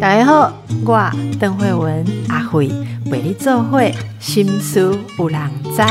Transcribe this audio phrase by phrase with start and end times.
[0.00, 0.52] 大家好，
[0.84, 2.68] 我邓慧文阿慧
[3.06, 5.82] 为你做会心思有人知。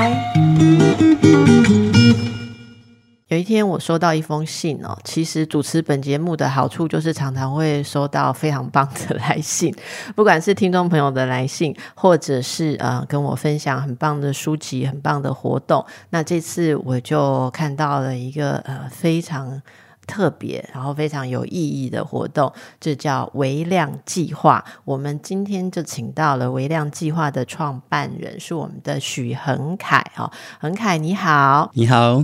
[3.29, 4.95] 有一天，我收到一封信哦。
[5.03, 9.73] 其实主持本节目的好处就是常常会收到非常棒的来信，
[10.15, 15.83] 不管是听众朋友的来信，或者是呃跟我分享很棒的书籍、很棒的活动。
[16.11, 19.59] 那这次我就看到了一个呃非常。
[20.05, 24.63] 特别，然后非常有意义的活动，这叫微量计划。
[24.85, 30.03] 我们今天就请到了微量计划的创办人，是我们的许恒凯。
[30.13, 32.23] 哈，恒凯你好，你好，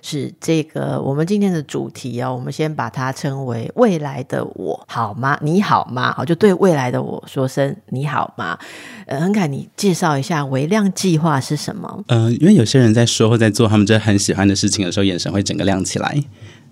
[0.00, 2.34] 是这个我们今天的主题哦。
[2.34, 5.38] 我们先把它称为未来的我，好吗？
[5.42, 6.12] 你好吗？
[6.12, 8.58] 好，就对未来的我说声你好吗？
[9.06, 12.04] 呃，恒凯，你介绍一下微量计划是什么？
[12.08, 16.24] 嗯，因为有些人在说或在做他们真的很喜欢的事情的时候，眼神会整个亮起来。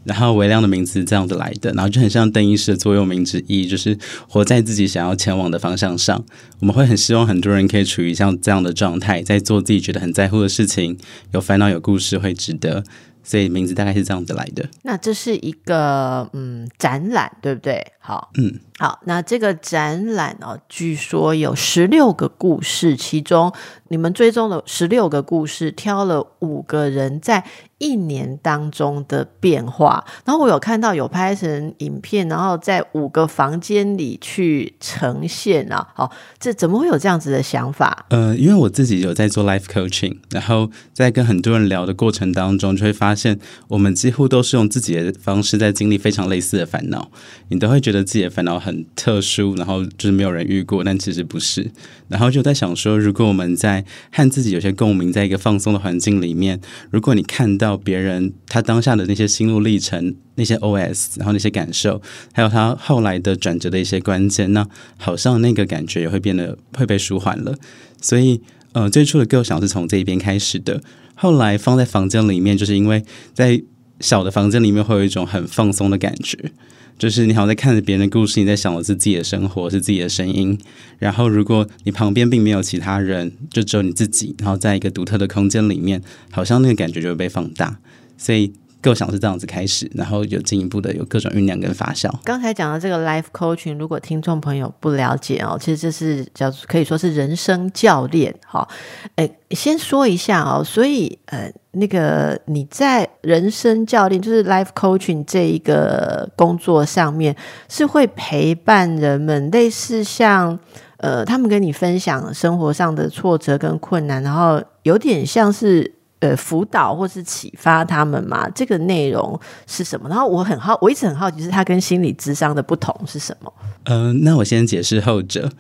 [0.04, 6.24] 然后微亮的名字这样子来的，然后就很像邓医师的座右铭之一，就是活在自己想要前往的方向上。
[6.60, 10.96] 我们会很希望很多人可以处于像这样的状态，在做自己觉得很在乎的事情，
[11.32, 12.84] 有烦恼有故事会值得。
[13.26, 14.68] 所以名字大概是这样子来的。
[14.82, 17.82] 那这是一个嗯展览，对不对？
[18.06, 19.00] 好，嗯，好。
[19.06, 23.50] 那这个展览哦，据说有十六个故事，其中
[23.88, 27.42] 你们追踪了十六个故事，挑了五个人在
[27.78, 30.04] 一年当中的变化。
[30.26, 35.88] 然后我有看到有拍成影片，然后在五个房间里去呈现啊。
[35.94, 38.04] 好，这怎么会有这样子的想法？
[38.10, 47.10] 呃，因为我自己有在做 life coaching，然后在跟很多人聊的过程当中，就会发现我们几乎都是用自己的方式在经历非常类似的烦恼。
[47.48, 51.70] 你都会觉得得自己的烦恼很特殊，然后就是没有人遇过，但其实不是。
[52.08, 67.54] 然后就在想说，如果我们在和自己有些共鸣，在一个放松的环境里面，如果你看到别人他当下的那些心路历程、那些 OS，然后那些感受，还有他后来的转折的一些关键，那好像那个感觉也会变得会被舒缓了。
[68.00, 68.40] 所以，
[68.72, 70.82] 呃，最初的构想是从这一边开始的，
[71.14, 73.02] 后来放在房间里面，就是因为
[73.32, 73.62] 在
[74.00, 76.52] 小的房间里面会有一种很放松的感觉。
[76.98, 80.56] 就是你好像在看着别人的故事，你在想的是自己的生活，是自己的声音。
[80.98, 87.78] 然后，如果你旁边并没有其他人，就只有你自己，然后在一个独特的空间里面，好像那个感觉就会被放大。
[88.16, 88.52] 所以。
[88.84, 92.12] 构想是这样子开始，然后有进一步的有各种酝酿跟发酵。
[92.22, 98.68] 刚才讲的这个 life coaching，如果听众朋友不了解哦，其实这是叫可以说是人生教练哈。
[99.16, 107.34] 哎，先说一下哦，所以呃，那个你在人生教练就是 life coaching 这一个工作上面，
[107.70, 110.58] 是会陪伴人们，类似像
[110.98, 115.94] 呃，他们跟你分享生活上的挫折跟困难，然后有点像是。
[116.20, 118.48] 呃，辅导或是启发他们吗？
[118.54, 120.08] 这个内容是什么？
[120.08, 123.52] 然后我很好，我一直很好奇，是它跟心理智商的不同是什么？
[123.84, 125.50] 嗯，那我先解释后者。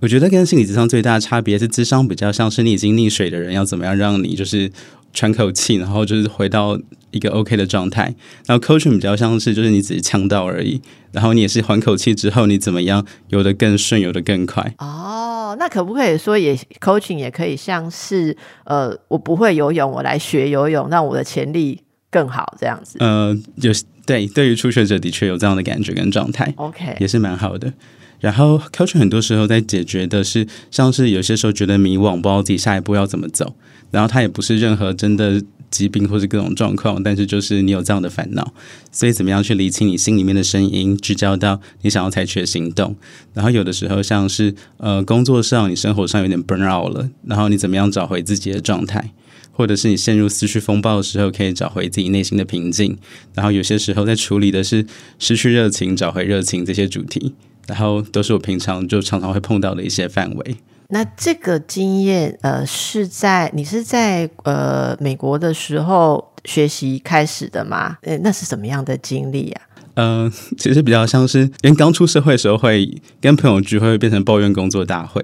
[0.00, 4.70] 我觉得跟心理智商最大的差别是，智商比较像是你已经溺水的人，要怎么样让你就是
[5.14, 6.78] 喘口气，然后就是回到
[7.12, 8.14] 一个 OK 的状态。
[8.46, 10.82] 然后 coaching 比较像是就是你只是呛到而已，
[11.12, 14.74] 然后你也是缓口气之后，你怎么样游得更顺，游得更快？
[14.78, 15.30] 哦。
[15.56, 22.98] 那可不可以说，也 coaching 也可以像是，呃，我不会游泳，我来学游泳，让我的潜力更好，这样子。
[22.98, 23.32] 呃，
[23.62, 23.70] 有
[24.04, 27.72] 对，对于初学者的确有这样的感觉跟状态，OK，也是蛮好的。
[28.18, 33.54] 然后 coaching 很多时候在解决的是，像是有些时候觉得迷惘，不知道自己下一步要怎么走，
[33.94, 35.40] 然后他也不是任何真的。
[35.70, 38.54] 疾病或是各种状况，但是就是你有这样的烦恼，
[38.92, 42.94] 所以怎么样去理清你心里面的声音，聚焦到你想要采取的行动。
[43.32, 49.10] 然后有的时候像是呃工作上、你生活上有点 burn out 了，然后你怎么样找回自己的状态，
[49.50, 52.96] 或者是你陷入思绪风暴的时候，可以找回自己内心的平静。
[53.34, 54.86] 然后有些时候在处理的是
[55.18, 57.34] 失去热情、找回热情这些主题，
[57.66, 60.56] 然后都是我平常就常常会碰到的一些范围。
[60.88, 67.96] 那这个经验，呃，是在你是在呃美国的时候学习开始的吗？
[68.02, 69.60] 呃，那是什么样的经历呀？
[69.94, 75.22] 嗯，其实比较像是，因为刚出社会的时候，会跟朋友聚会，变成抱怨工作大会。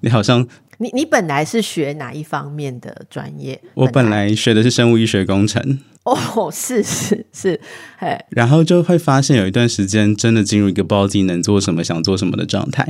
[0.00, 0.46] 你好像，
[0.78, 3.60] 你你本来是学哪一方面的专业？
[3.74, 5.78] 我本来学的是生物医学工程。
[6.12, 7.60] 哦， 是是是，
[7.98, 12.86] 嘿，然后就会发现有一段时间真的进入一个不知道自己能做什么、想做什么的状态，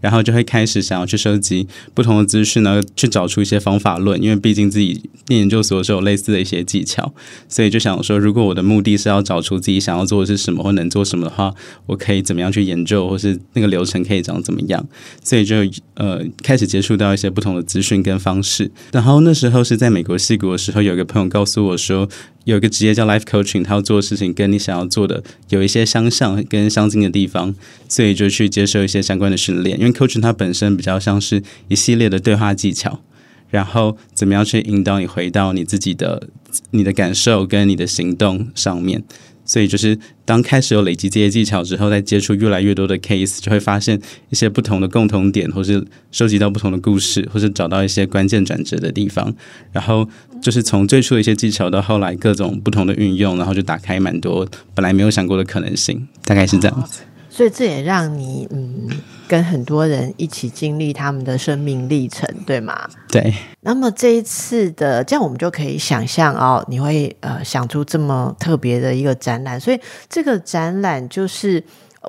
[0.00, 4.22] 然后就会开始想要去收集不同的资讯呢，去找出一些方法论。
[4.22, 7.12] 因为毕竟自己念研究所是有类似的一些技巧，
[7.48, 11.54] 所以就想说，如果我的目的是要找出自己想要做的是什么或能做什么的话，
[11.86, 14.86] 我可以怎么样去研究，或是那个流程可以长怎么样？
[15.22, 15.56] 所以就
[15.94, 18.70] 呃开始接触到一些不同的资讯跟方式。
[18.92, 22.08] 然后那时候是在美国西谷的时候，有一个朋友告诉我说，
[22.44, 27.54] 有有个职业叫 life coaching，他要做的事情跟你想要做的有一些相像跟相近的地方，
[27.88, 29.78] 所以就去接受一些相关的训练。
[29.78, 33.00] 因为 coaching 它本身比较像是一系列的对话技巧，
[33.48, 36.28] 然后怎么样去引导你回到你自己的
[36.72, 39.04] 你的感受跟你的行动上面。
[39.48, 43.98] 所以就是当开始有累积这些技巧之后，再接触越来越多的 case，就会发现
[44.28, 49.34] 一些不同的共同点，或是收集到不同的故事，或是找到一些关键转折的地方。
[49.72, 50.08] 然后
[50.42, 57.00] 就是从最初的一些技巧到后来各种不同的运用，然后就打开蛮多本来没有想过的可能性，大概是这样子。
[57.38, 58.88] 所以这也让你嗯
[59.28, 62.90] 跟很多人一起经历他们的生命历程，对吗？
[63.06, 63.32] 对。
[63.60, 69.60] 那么这一次的这样，我们就可以想象哦，你会呃想出这么特别的一个展览。
[69.60, 71.62] 所以这个展览就是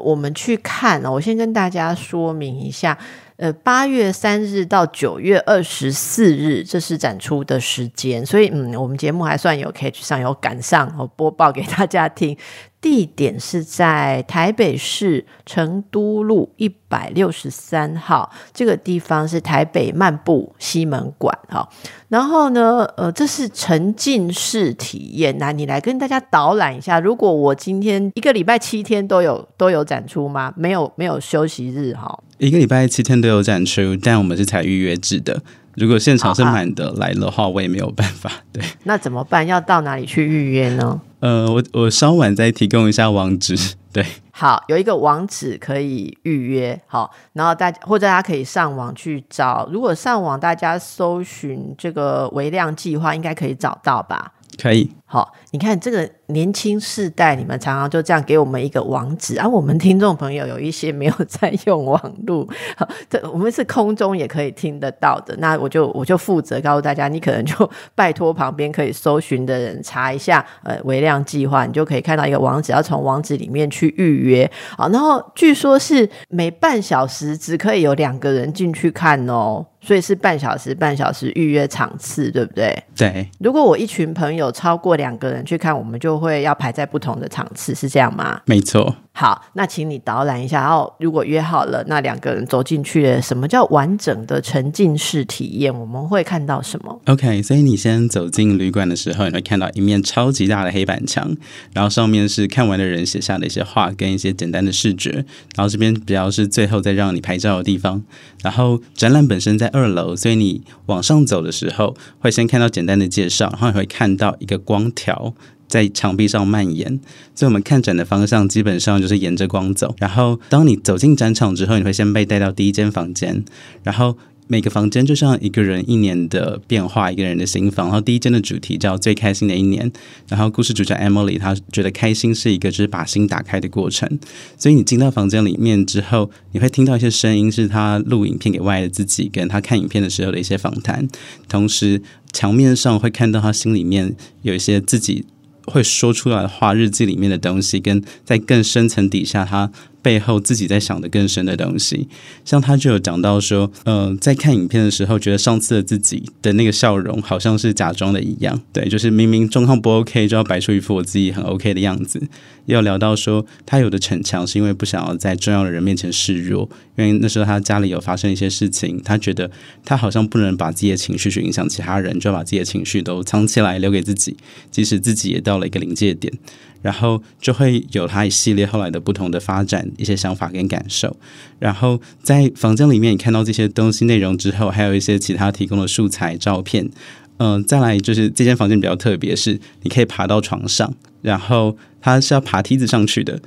[0.04, 1.12] 我们去看哦。
[1.12, 2.98] 我先跟大家说明一下，
[3.40, 8.26] 呃，八月三日到九月二十四日，这是展出的时间。
[8.26, 12.38] 所以嗯，我们节目还算有 catch 上有赶上，我播报给大家听。
[12.82, 21.68] 地点是在台北市成都路一百六十三号，这个地方是台北漫步西门馆哈。
[22.10, 27.00] 然后呢，呃，这是沉浸式体验，那你来跟大家导览一下。
[27.00, 30.54] 如果我今天一个礼拜七天都有都有展出吗？
[30.58, 32.18] 没有，没有休息日哈。
[32.40, 35.42] 一个礼拜七天都有展出，但我们是采预约制的。
[35.76, 38.32] 如果现场是满的来的话，我也没有办法。
[38.52, 39.46] 对，那怎么办？
[39.46, 41.00] 要到哪里去预约呢？
[41.20, 43.56] 呃，我我稍晚再提供一下网址。
[43.92, 46.80] 对，好，有一个网址可以预约。
[46.88, 49.68] 好，然后大家或者大家可以上网去找。
[49.72, 54.32] 如果上网大家搜寻这个微量计划，应该可以找到吧？
[54.62, 54.90] 可以。
[55.12, 62.48] 好，你看这个年轻世代，你们常常就这样给我们一个网址，而我们听众朋友有一些没有在用网络，
[63.10, 65.36] 这我们是空中也可以听得到的。
[65.38, 74.52] 那我就我就负责告诉大家，你可能就拜托旁边可以搜寻的人查一下，呃，微量计划，你就可以看到一个网址，要从网址里面去预约。
[74.78, 79.66] 好，然后据说是每半小时只可以有两个人进去看哦。
[79.82, 82.84] 所以是半小时，半小时预约场次，对不对？
[82.96, 83.30] 对。
[83.40, 88.42] 如果我一群朋友超过两个人去看，我们就会要排在不同的场次，是这样吗？
[88.46, 88.96] 没错。
[89.20, 90.62] 好，那请你导览一下。
[90.62, 95.78] 然后，如果约好了，那两个人走进去，什么叫完整的沉浸式体验？
[95.78, 101.36] 我们会看到什么？OK，所以你先走进旅馆的时候，你会看到一面超级大的黑板墙，
[101.74, 105.12] 然后上面是看完的人写下的一些话跟一些简单的视觉。
[105.58, 108.02] 然后这边比较是最后再让你拍照的地方。
[108.42, 115.34] 然后展览本身在二楼，所以你往上走的时候，会先看到简单的介绍，然后你会看到一个光条。
[115.70, 117.00] 在墙壁上蔓延，
[117.34, 119.96] 所以我们看展的方向基本上就是沿着光走。
[120.00, 123.46] 然后，当你走进展场之后，你会先被带到第一间房间，
[123.84, 124.18] 然后
[124.48, 127.86] 每个房间就像一个人一年的变化，一个人的心房。
[127.86, 129.92] 然后第一间的主题叫“最开心的一年”，
[130.28, 134.10] 然后故事主角 Emily 她觉得开心是一个就是把心打开的过程。
[134.58, 141.08] 所以你进到房间里面之后，你会听到一些声音，是他录影片给外的自己，跟他看影片的时候的一些访谈。
[141.48, 142.02] 同时，
[142.34, 145.26] 墙面上会看到他心里面有一些自己。
[145.66, 149.72] 会说出来的话，日记里面的东西，跟在更深层底下，他。
[150.02, 152.08] 背后自己在想的更深的东西，
[152.46, 162.22] 像他就有讲到说，呃，在看影片的时候，觉得上次的自己的那个笑容好像是假装的一样，对，就是明明状况不 OK，就要摆出一副我自己很 OK 的样子。
[162.66, 169.50] 也有聊到说，他有的逞强是因为不想要在重要的人面前示弱，因为那时候他家里有发生一些事情，他觉得
[169.84, 174.38] 他好像不能把自己的情绪去影响其他人，就要把自己的情绪都藏起来留给自己，
[174.70, 176.32] 即使自己也到了一个临界点。
[176.82, 181.16] 然后就会有他一系列后来的不同的发展，一些想法跟感受。
[181.60, 186.90] 然后在房间里面，你看到这些东西内容之后，还有一些其他提供的素材照片。
[187.38, 193.40] 嗯，再来就是这间房间比较特别，是你可以爬到床上，然后它是要爬梯子上去的。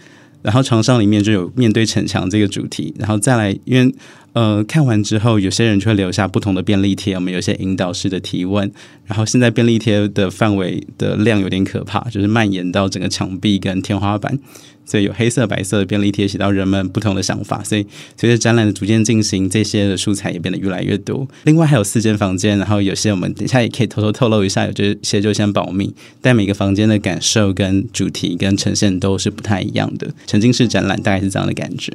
[0.42, 2.94] 然后床上里面就有面对城墙这个主题。
[2.98, 3.94] 然后再来，因为。
[4.34, 7.14] 呃，看完之后，有些人就会留下不同的便利贴。
[7.14, 8.70] 我们有些引导式的提问，
[9.06, 14.38] 然后现在便利贴的范围的量有点可怕，就是蔓延到整个墙壁跟天花板。
[14.84, 17.62] 所以有黑色、白色的便利贴，写到人们不同的想法。
[17.62, 17.86] 所以
[18.16, 21.26] 随着展览的逐渐进行，这些的素材也变得越来越多。
[21.44, 24.72] 另外还有四间房间，然后有些我们等下也可以偷偷透露一下，有
[25.02, 25.94] 些就先保密。
[26.20, 30.12] 但每个房间的感受、跟主题、跟呈现都是不太一样的。
[30.26, 31.92] 沉浸式展览大概是这样的感觉。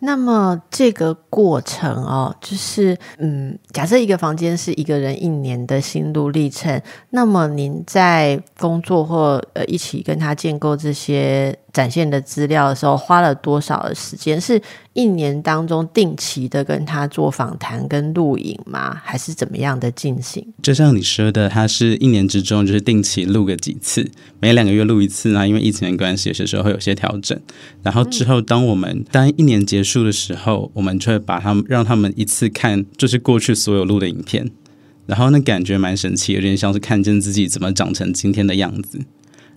[0.00, 6.80] 那么这个过程哦，就是嗯，假设一个房间是一个人一年的心路历程，
[7.10, 14.40] 那么您在工作或呃一起跟他建构这些展现的资料的时候，花了多少的时间？
[14.40, 14.60] 是
[14.92, 19.00] 一年当中定期的跟他做访谈跟录影吗？
[19.04, 20.44] 还是怎么样的进行？
[20.60, 25.46] 就像你说的，他是一年之中就是定期录个几次，每两个月录一次呢？
[25.46, 27.38] 因为疫情的关系，有些时候会有些调整。
[27.84, 34.50] 然后之后，当我们当一年结束的时候，我们就会把他们让他们一次看，就是过去所有录的影片。
[35.06, 39.00] 然后那感觉蛮神奇，有点像是看见自己怎么长成今天的样子。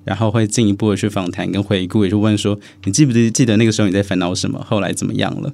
[0.03, 5.53] 然后会进一步的去访谈跟回顾，也就问说你记不记记得那个时候你在烦恼什么，后来怎么样了？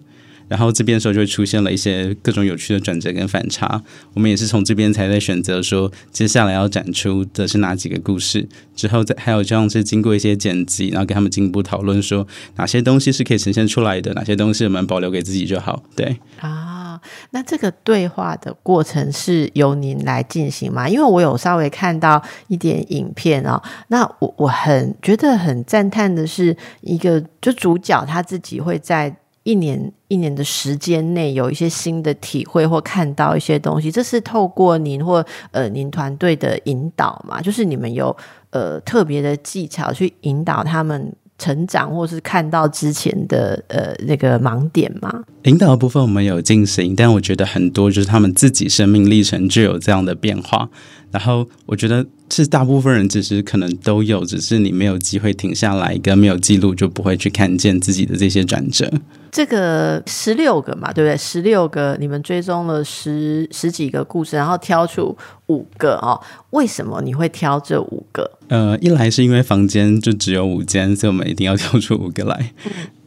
[0.50, 3.82] 然后这边的时候就会出现了一些各种有趣的转折跟反差。
[4.13, 12.27] 我们也是从这边才在选择说接下来要展出的是哪几个故事，之后再还有这样是经过一些剪辑，然后跟他们进一步讨论说
[12.58, 15.84] 哪些东西是可以呈现出来的，哪些东西我们保留给自己就好。
[15.96, 20.89] 对啊，那这个对话的过程是由您来进行吗？
[20.89, 29.15] 因为我有稍微看到一点影片哦，那我我很觉得很赞叹的是一个就主角他自己会在。
[29.50, 37.41] 一年一年的时间内，有一些新的体会或看到一些东西，这是透过您或呃您团队的引导嘛？
[37.41, 38.15] 就是你们有
[38.51, 45.24] 呃特别的技巧去引导他们成长，或是看到之前的呃那个盲点吗？
[45.43, 50.69] 引导的部分我们有进行，但我觉得很多就是他们自己生命历程就有这样的变化。
[51.12, 58.91] 然后我觉得是大部分人其实可能都有，只是你没有机会停下来，跟没有记录，就不会去看见自己的这些转折。
[59.31, 61.17] 这个十六个嘛，对不对？
[61.17, 65.17] 十六个，你们追踪了十十几个故事，然后挑出
[65.48, 66.19] 五个哦。
[66.51, 68.29] 为什么你会挑这五个？
[68.50, 72.53] 呃，一来是因为房间就只有五间，所以我们一定要挑出五个来。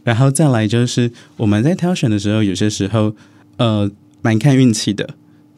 [0.04, 3.14] 然后再来就是我们在挑选的时候，有些时候
[3.56, 3.90] 呃
[4.20, 5.08] 蛮看运气的，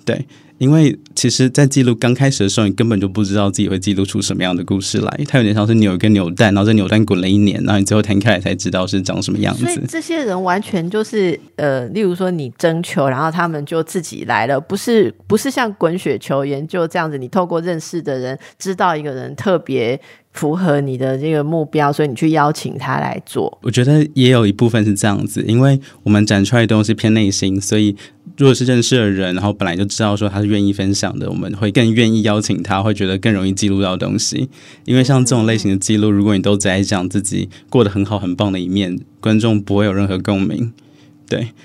[0.05, 0.27] 对。
[0.59, 5.21] 因为其实，在记录刚开始的时候，你根本就不知道自己会记录出什么样的故事来。
[5.27, 9.65] 它有点像是扭一个扭蛋，然后这扭蛋滚了一年，然后你最后摊开来才知道是长什么样子。
[9.65, 20.01] 所以这些人完全就是呃，例如说你征求，然后他们就自己来了，不是不是像滚雪球研究这样子，你透过认识的人知道一个人特别。
[20.35, 23.57] 符合你的这个目标，所以你去邀请他来做。
[23.63, 27.95] 我觉得也有一部分是这样子，因为我们展出来的东西偏内心，所以
[28.37, 34.49] 如果是认识的人，然后本来就知道说他是愿意分享的，我们会更愿意邀请他，会觉得更容易记录到东西。
[34.85, 40.73] 因为像这种类型的记录，如果你都在讲自己过得很好、很棒的一面，观众不会有任何共鸣。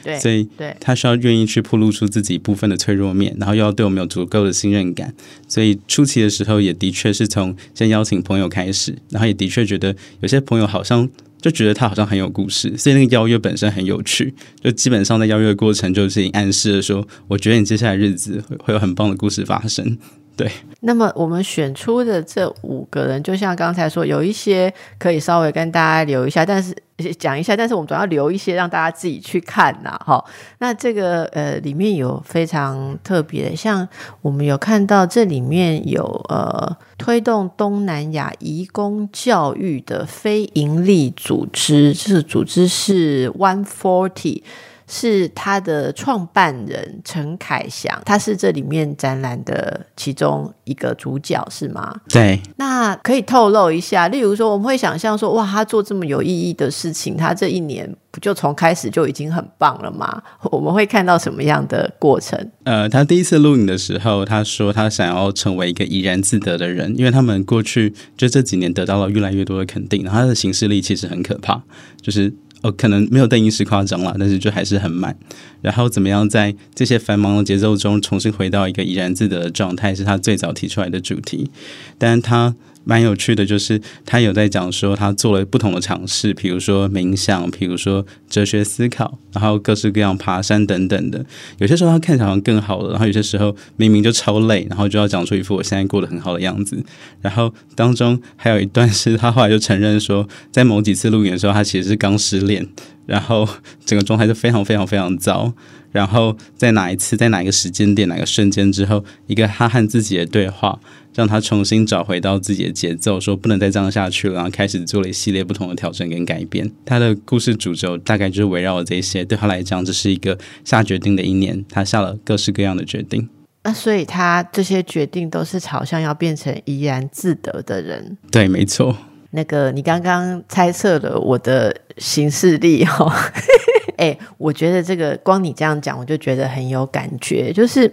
[0.04, 0.48] 对，所以
[0.80, 5.14] 他需要愿意去铺露出自己部分的脆弱面，然后又要对我们有足够的信任感。
[5.48, 11.08] 所以初期的时候，也的确是从先邀请朋友开始，然后也的确觉得有些朋友好像
[11.42, 14.34] 就觉得他好像很有故事，所以那个邀约本身很有趣。
[14.62, 19.98] 就基本上在邀约的过程，就是暗示了说，我觉得你接下来日子会会有很棒的故事发生。
[20.36, 20.50] 对，
[20.80, 26.74] 那么我们选出的这五个人，就像刚才说，有一些可以稍微跟大家留一下，但是
[27.18, 30.24] 讲一下，但是我们总要留一些让大家自己去看呐，哈。
[30.60, 33.88] 那这个呃，里面有非常特别，像
[34.22, 44.44] 我们有看到这里面有呃，推动东南亚移工教育的非营利组织，这个组织是 One Forty。
[44.92, 51.96] 是他的创办人陈凯祥，他是这里面展览的其中一个主角，是吗？
[52.10, 52.42] 对。
[52.58, 60.24] 那可以透露一下，例如说，我们会想象说，哇，他做这么有意义的事情，他这一年不就从开始就已经很棒了吗？
[60.52, 62.52] 我们会看到什么样的过程？
[62.64, 71.62] 呃，他第一次录影的时候，他说他想要成为一个怡然自得的人，因为他们过去就这几年得到了越来越多的肯定，然后他的行事力其实很可怕，
[72.02, 72.34] 就是。
[72.62, 75.18] 哦，可能没有邓医师夸张了，但是就还是很慢。
[75.62, 81.50] 然后怎么样在这些繁忙的节奏中重新回到一个怡然自得的状态，是他最早提出来的主题。
[81.98, 82.56] 但他。
[82.90, 91.24] 蛮有趣的，就是他有在讲说，他做了不同的尝试，比如说冥想，比如说哲学思考，然后各式各样爬山等等的。
[91.60, 96.84] 有些时候他看起来好像更好了，然后有些时候明明就超累，然后就要讲出一副我现在过得很好的样子。
[97.22, 102.68] 然后当中还有一段是他后来就承认说，在某几次录影的时候，他其实是刚失恋，
[103.06, 103.48] 然后
[103.86, 105.54] 整个状态就非常非常非常糟。
[105.92, 110.80] 然后在哪一次，在哪一个时间点，哪个瞬间之后，一个他和自己的对话。
[111.16, 116.72] 让他重新找回到自己的节奏，说不能再这样下去了，然后开始做了一系列不同的调整跟改变。
[116.86, 119.26] 他的故事主轴大概就是围绕这些。
[119.26, 123.28] 对他来讲，这是一个下决定的一年，他下了各式各样的决定。
[123.64, 128.18] 那所以他这些决定都是朝向要变成怡然自得的人。
[128.32, 128.96] 对，没错。
[129.32, 133.14] 那个你刚刚猜测了我的行事力哈，
[133.98, 137.92] 哎，我觉得这个光你这样讲，我就觉得很有感觉，就是。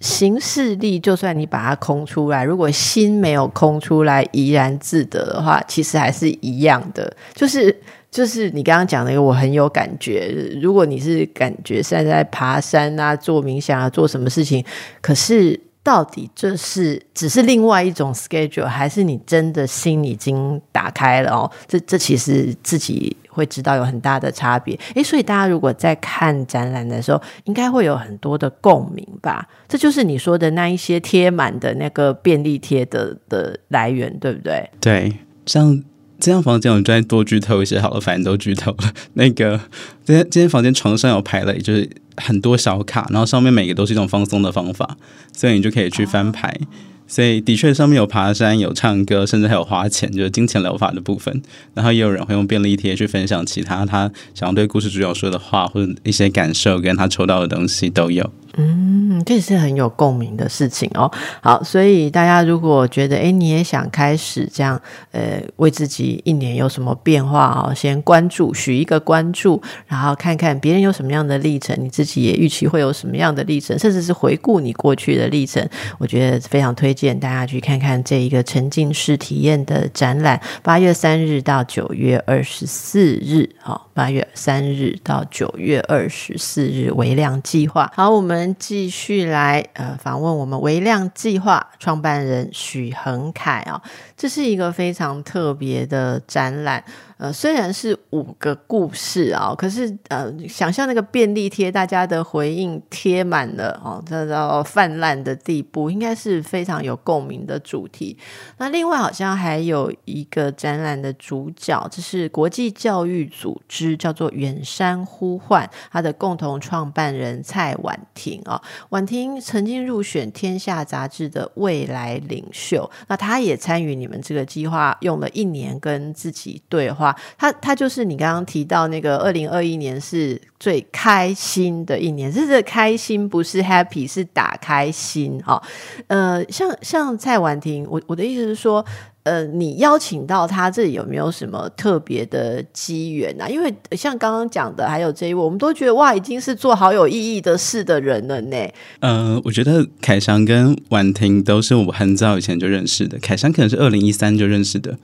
[0.00, 7.10] 形式力，就算你把它空出来，如果心没有空出来，怡然自得的话，其实还是一样的。
[7.32, 7.74] 就是
[8.10, 10.30] 就是你刚刚讲的一个，我很有感觉。
[10.60, 14.62] 如果你是感觉现在在爬山啊、做冥想啊、做什么事情，
[15.00, 21.50] 可是到底这是只是另外一种 schedule，还是你真的心已经打开了哦？
[21.68, 24.76] 这这其实自己会知道有很大的差别。
[24.94, 29.46] 诶，所以大家如果在看展览的时候，应该会有很多的共鸣吧？
[29.68, 34.70] 这就是你说的那一些贴满的那个便利贴的的来源，对不对？
[34.80, 35.12] 对，
[35.46, 35.84] 像。
[36.24, 38.90] 这间房间我们就再多剧透一些好了，反正都剧透了。
[39.12, 39.60] 那个，
[40.06, 44.96] 这间这间房间床上有排了，就是很多小卡，然后上面每个都是一种放松的方法，
[45.34, 46.58] 所以你就可以去翻牌。
[47.06, 51.42] 所以的确上面有爬山、有唱歌，甚至还有花钱，就是金钱疗法的部分。
[51.74, 58.32] 然后也有人会用便利贴去分享其他他想要对故事主角说的话，或者一些感受，跟他抽到的东西都有。
[58.56, 61.10] 嗯，这也是很有共鸣的事情哦。
[61.40, 64.80] 好，所以大家如果觉得，哎，你也想开始这样，
[65.10, 75.68] 呃，为自己一年有什么变化哦，先关注，许一个关注，然后看看别人有什么样的历程，你自己也预期会有什么样的历程，甚至是回顾你过去的历程。
[75.98, 87.90] 我觉得非常推荐大家去看看这一个沉浸式体验的展览，八月三日到九月二十四日，好，八月三日到九月二十四日，微量计划。
[87.96, 88.43] 好，我们。
[88.58, 93.80] 继续来呃访问我们微量计划创办人许恒凯啊，
[94.16, 96.82] 这是一个非常特别的展览。
[97.16, 108.18] 呃，虽然是五个故事啊，可是呃，想象那个便利贴，大家的回应贴满了哦，这到泛滥的地步，应该是非常有共鸣的主题。
[108.58, 127.16] 那另外好像还有一个展览的主角，这是国际教育组织叫做远山呼唤，它的共同创办人蔡婉婷啊，婉婷曾经入选《天下》杂志的未来领袖，那她也参与你们这个计划，用了一年跟自己对话。
[127.38, 135.60] 他他就是你刚刚提到那个二零二一年是最开心的一年，这是开心不是 happy 是打开心哦。
[136.08, 138.84] 呃，像像蔡婉婷，我我的意思是说，
[139.24, 143.48] 呃，你邀请到他这里有没有什么特别的机缘啊？
[143.48, 148.56] 因为像刚刚讲的，还有这一位，我们都觉得哇，已经是做好有意义的事的人了呢。
[149.00, 154.96] 呃，我觉得凯翔跟婉婷都是我很早以前就认识的，凯翔可能是二零一三就认识的，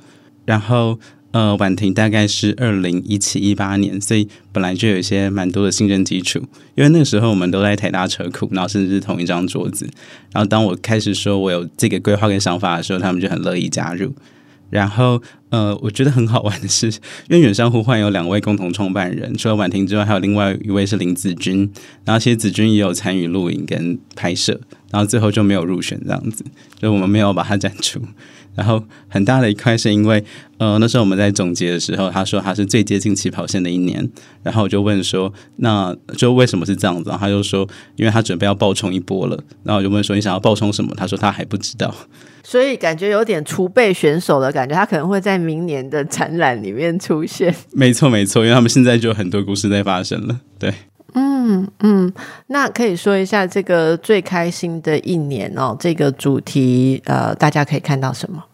[0.45, 0.99] 然后。
[1.33, 6.41] 呃，婉婷大概是二零一七一八年，所以本来就有一些蛮多的信任基础。
[6.75, 9.89] 因为那个时候我们都在台大车库，然后甚至是同一张桌子。
[10.33, 14.13] 然后当我开始说我有这个规划跟想法的时候，他们就很乐意加入。
[14.71, 21.69] 然后，呃，我觉得很好玩的是，因为远山呼唤有两位共同创办人，除了婉婷之外，还有另外一位是林子君。
[22.05, 26.45] 然后其实子君也有参与录影跟拍摄，然后最后就没有入选这样子，
[26.79, 28.01] 就我们没有把它展出。
[28.57, 30.23] 然后很大的一块是因为，
[30.59, 34.11] 呃，那时候我们在总结的时候，他说他是最接近起跑线的一年。
[34.43, 37.11] 然后我就问说，那就为什么是这样子？
[37.19, 39.39] 他就说，因为他准备要爆冲一波了。
[39.63, 40.93] 然后我就问说，你想要爆冲什么？
[40.97, 41.95] 他说他还不知道。
[42.43, 47.55] 所以感觉有点储备选手的感觉，他可能会在明年的展览里面出现。
[47.73, 50.41] 没错，没错，因为他们现在就有很多故事在发生了。
[50.59, 50.75] 对。
[51.15, 52.13] 嗯嗯，
[52.49, 58.45] 那可以说一下这个最开心的一年哦，这个主题呃，大家可以看到什么？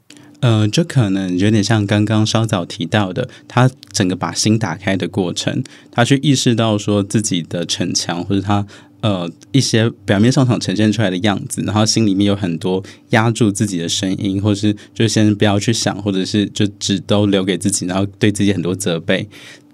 [0.41, 8.65] 呃，就可能有点像刚刚稍早提到的，他整个把心打开的过程，他去意识到说自己的逞强，或者他
[9.01, 19.27] 呃一些表面上想呈现出来的样子，然后心里面有很多压住自己的声音，或是就先不要去想，或者是就只都留给自己，然后对自己很多责备。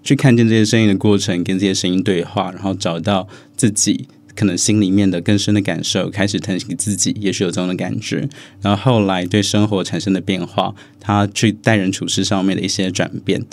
[0.02, 8.28] 去看见这些声音的过程，跟这些声音对话，然后找到自己可能心里面的更深的感受，开始疼惜自己，也许有这样的感觉。
[8.60, 13.44] 然后后来对生活产生的变化，他去待人处事上面的一些转变。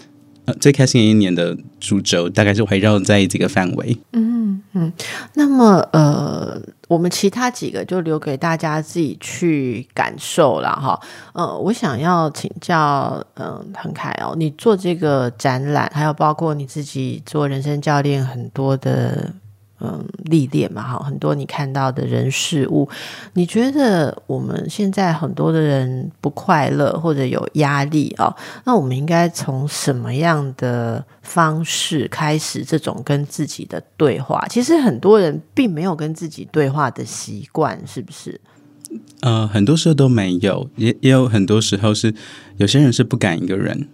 [0.54, 3.98] 最开心一年的主轴大概是围绕在这个范围。
[4.14, 4.92] 嗯嗯，
[5.34, 11.00] 那么呃，我们其他几个就留给大家自己去感受了哈。
[11.34, 19.34] 呃，我想要请教，嗯，恒凯哦，你做这个展览，还有包括你自己做人生教练很多的。
[19.82, 22.90] 嗯，历练嘛，哈，很多你看到的人事物，
[23.34, 28.36] 你觉得我们现在很多的人不快乐或者有压力啊？
[28.66, 34.46] 那我们应该从什么样的方式开始这种跟自己的对话？
[34.50, 38.42] 其实很多人并没有跟自己对话的习惯，是不是？
[39.22, 42.14] 呃，很多时候都没有，也也有很多时候是
[42.58, 43.88] 有些人是不敢一个人，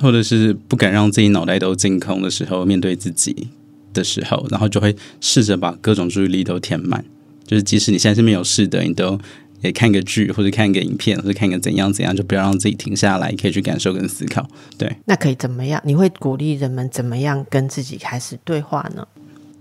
[0.00, 3.48] 或者是不敢让自己脑袋都净空的时候面对自己。
[3.96, 7.04] 的时候，然后就会试着把各种注意力都填满，
[7.46, 9.18] 就是即使你现在是没有事的，你都
[9.62, 14.46] 也看个剧或者看个影片或者看个怎样怎样，就不要让自己停下来，可以去感受跟思考。
[14.76, 15.80] 对，那可以怎么样？
[15.84, 19.06] 你会鼓励人们怎么样跟自己开始对话呢？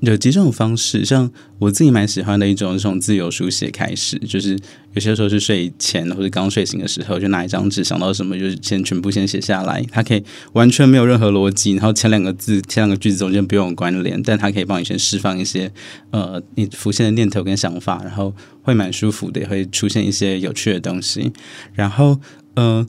[0.02, 4.58] 有几种方式，像我自己蛮喜欢的一种，是从自由书写开始，就是
[4.94, 9.84] 有些时候是睡前或者刚睡醒的时候，就拿一张纸，想到什么就是先全部先写下来。
[9.92, 15.72] 它可以完全没有任何逻辑，然后前两个字、前两个句子中间不用关联，但它可以帮你先释放一些
[16.12, 21.32] 呃你浮现的念头跟想法，然后会蛮舒服的，也会出现一些有趣的东西。
[21.74, 22.20] 然后
[22.56, 22.86] 呃。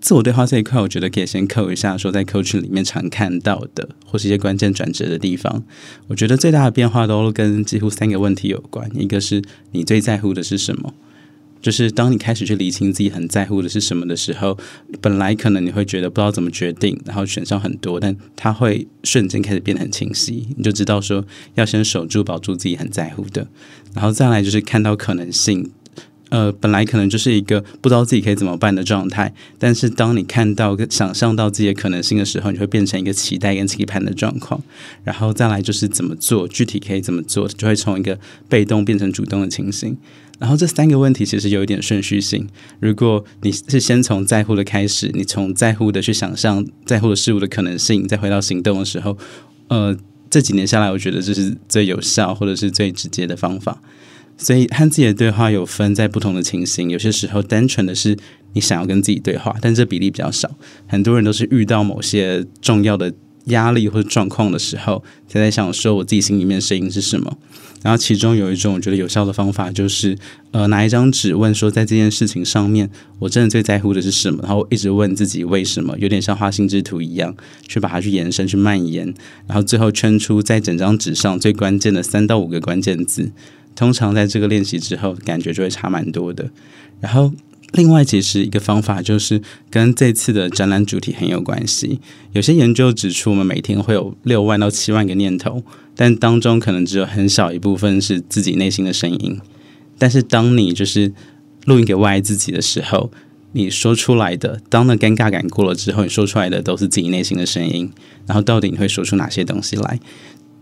[0.00, 5.62] 自我对话这一块，我觉得可以先扣一下，说在 coach 里面常看到的，或是一些关键转折的地方。
[6.08, 8.90] 我觉得最大的变化都跟几乎三个问题有关。
[8.94, 10.94] 一个是你最在乎的是什么？
[11.62, 14.56] 就是当你开始去理清自己很在乎的是什么的时候，
[15.02, 20.48] 本来可能你会觉得不知道怎么决定，然后选项很多，但它会瞬间开始变得很清晰。
[20.56, 21.22] 你就知道说
[21.56, 23.46] 要先守住、保住自己很在乎的，
[23.94, 25.70] 然后再来就是看到可能性。
[26.30, 34.62] 呃，本来可能就是一个不知道自己可以怎么办的状态，但是当你看到、想象到自己的可能性的时候，你会变成一个期待跟期盼的状况。
[35.04, 39.96] 然后再来就是怎么做，具体可以怎么做，就会从一个被动变成主动的情形。
[40.38, 42.48] 然后这三个问题其实有一点顺序性。
[42.78, 49.18] 如果你是先从在乎的开始，你从在乎的去想象在乎的事物的可能性，再回到行动的时候，
[49.68, 49.94] 呃，
[50.30, 53.82] 这几年下来，我觉得这是最有效或者是最直接的方法。
[54.40, 58.16] 所以和自己的对话有分在不同的情形，有些时候单纯的是
[58.54, 60.50] 你想要跟自己对话，但这比例比较少。
[60.88, 63.12] 很多人都是遇到某些重要的
[63.44, 67.36] 压力或者状况的时候，才在想说我自己心里面声音是什么。
[67.82, 70.16] 然后其中有一种我觉得有效的方法，就是
[70.50, 74.40] 呃拿一张纸问说，在这件事情上面，我真的最在乎的是什么？
[74.42, 77.34] 然后一直问自己为什么，有点像画心智图一样，
[77.66, 79.14] 去把它去延伸、去蔓延，
[79.46, 83.32] 然后最后圈出在整张纸上最关键的三到五个关键字。
[83.74, 86.50] 通常在这个练习之后，感觉就会差蛮多的。
[87.00, 87.32] 然后，
[87.72, 92.00] 另外其实一个方法就是跟这次的展览主题很有关系。
[92.32, 95.62] 有些研究指出，我们每天会有六万到七万个念头，
[95.94, 99.40] 但当中可能只有很小一部分是自己内心的声音。
[99.96, 101.12] 但是，当你就是
[101.64, 103.10] 录音给外自己的时候，
[103.52, 107.90] 你说出来的，当那尴尬感过了之后，你说出来的都是自己内心的声音。
[108.26, 109.98] 然后，到底你会说出哪些东西来？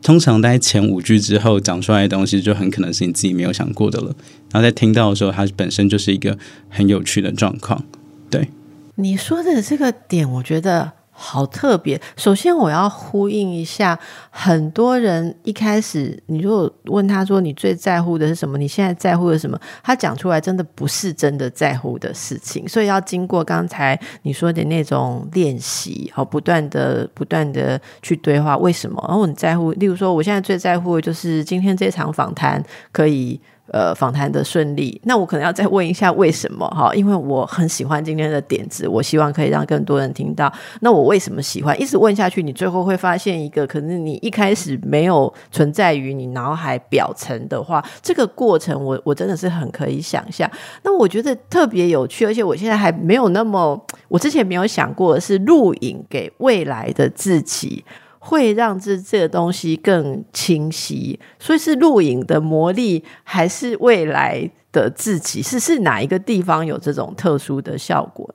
[0.03, 4.15] 通常在前五句之后讲出来的东西，就很可能是你自己没有想过的了。
[4.53, 7.85] 然后在听到的时候，它本身就是一个很有趣的状况。
[8.31, 8.49] 对
[8.97, 10.98] 你说的这个点，我觉得。
[11.21, 12.01] 好特别。
[12.17, 13.99] 首先，我要呼应一下，
[14.31, 22.69] 很多人一开始，你如果问他说你最在乎的是什么，你现在在乎的什么，他讲出来真的不是真的在乎的事情。
[22.69, 29.05] 所以要经过刚才你说的那种练习，好，不断的、不断的去对话，为什么？
[29.09, 33.41] 然后你在乎，例如说，我现在最在乎的就是今天这场访谈可以。
[33.71, 36.95] 呃，访谈的顺利，那我可能要再问一下为什么哈？
[36.95, 40.51] 因为我很喜欢今天的点子，我希望可以让更多人听到。
[40.81, 41.79] 那我为什么喜欢？
[41.81, 50.51] 一直问下去，你最后会发现一个，可能你一开始没有存在于你脑海表层的话，这个过程我我真的是很可以想象。
[50.83, 53.79] 那我觉得特别有趣，而且我现在还没有那么，
[54.09, 57.85] 我之前没有想过的是录影给未来的自己。
[58.29, 65.41] 会让这这个东西更清晰，所以是录影的魔力，还是未来的自己？
[65.41, 68.35] 是是哪一个地方有这种特殊的效果？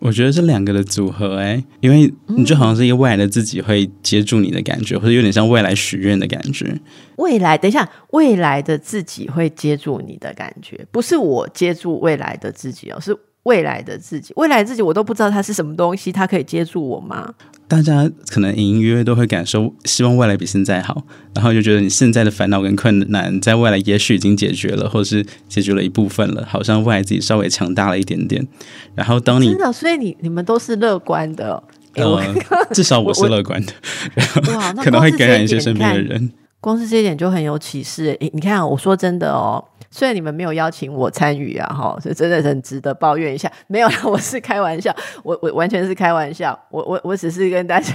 [0.00, 6.76] 我觉得是两个的组合，哎，因为你就好像是一个未来的自己会接住你的感觉，或者有点像未来许愿的感觉。
[7.18, 13.16] 未来，等一下，未来的自己会接住你的感觉，不是我接住未来的自己哦，是。
[13.48, 17.32] 未来的自己，未来自己，我都不知道它是什么东西，它可以接住我吗？
[17.66, 21.02] 大家可能隐隐约约都会感受，希望未来比现在好，
[21.34, 28.46] 然后就觉得你现在的烦恼跟困难，在未来也许已经解决了，或是解决了一部分了，好像未来自己稍微强大了一点点。
[28.94, 31.62] 然后当你真的，所以你你们都是乐观的，
[32.72, 33.72] 至少我是乐观的，
[34.14, 36.30] 然后，可能会感染一些身边的人。
[36.60, 38.16] 光是这一点就很有启示。
[38.20, 39.64] 诶，你看，我说真的哦。
[39.90, 43.50] 虽然你们没有邀请我参与啊，哈，这真的很值得抱怨一下。
[43.68, 46.58] 没有，我是开玩笑，我我完全是开玩笑。
[46.70, 47.92] 我我我只是跟大家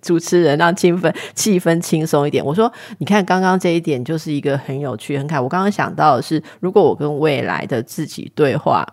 [0.00, 2.44] 主持人让气氛气氛轻松一点。
[2.44, 5.42] 我说，你看刚刚这一点就是一个很有趣、很看。
[5.42, 8.86] 我刚刚想到的是，如果我跟未来的自己对话，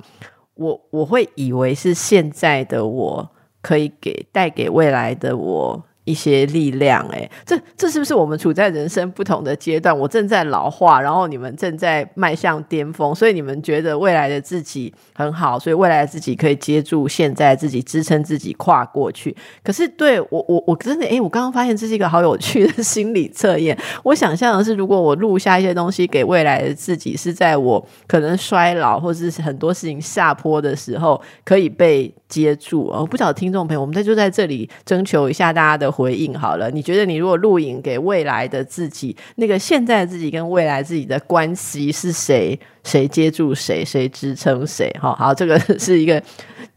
[0.56, 3.30] 我我会以为是现在的我
[3.62, 9.98] 可以给带给未来的我一些力量，哎，这这是不是我们处在人生不同的阶段？
[9.98, 19.36] 我正在老化，然后你们正在迈向巅峰，所以你们觉得未来的自己很好，所以未来的自己可以接住现在自己，支撑自己跨过去。
[19.64, 23.78] 可是对我，我我真的，哎，我刚刚发现这是一个好有趣的 心理测验。
[24.04, 32.88] 我想象的是，如果我录下一些东西给未来的自己，是在我可能衰老或者是很多事情下坡的时候，可以被接住。
[32.88, 35.94] 我不晓得听众朋友，我们在就在这里征求一下大家的。
[35.94, 42.60] 回应好了，你觉得你如果录影给未来的自己，那个现在自己跟未来自己的关系是谁？
[42.84, 43.86] 谁接住谁？
[43.86, 44.90] 谁支撑谁？
[45.00, 46.20] 哈，好，这个是一个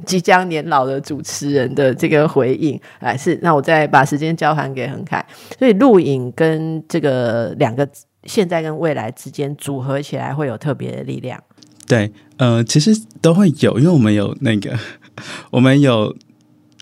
[0.05, 2.79] 即将年老的主持人的这个回应。
[2.99, 5.25] 哎，是那我再把时间交还给恒凯。
[5.59, 7.89] 所以录影跟这个两个
[8.25, 11.43] 现在跟未来之间组合起来会有特别的力量。
[11.87, 12.91] 对，呃，其实
[13.23, 14.79] 都会有，因为我们有那个，
[15.51, 16.17] 我们有。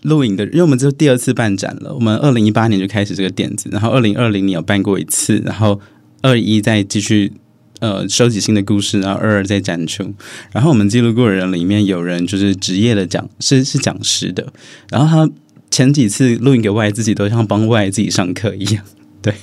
[0.03, 1.91] 录影的，因为我们这是第二次办展了。
[1.91, 5.81] 我们二零一八年就开始这个点子，然后二零二零年有办过一次，然后
[6.21, 7.33] 二一再继续
[7.79, 10.13] 呃收集新的故事，然后二二再展出。
[10.51, 14.53] 然后我们记录过的人里面有人就是职业的讲是是讲师的，
[14.91, 15.33] 然后他
[15.71, 18.85] 前几次录影给外自己都像帮外自己上课一样，
[19.23, 19.33] 对。